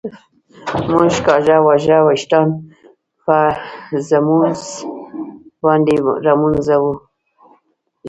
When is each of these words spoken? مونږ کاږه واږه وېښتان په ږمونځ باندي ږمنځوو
مونږ 0.89 1.13
کاږه 1.25 1.57
واږه 1.65 1.97
وېښتان 2.05 2.47
په 3.23 3.37
ږمونځ 4.07 4.61
باندي 5.63 5.95
ږمنځوو 6.25 6.93